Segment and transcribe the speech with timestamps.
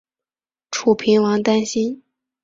[0.71, 2.01] 楚平王担心。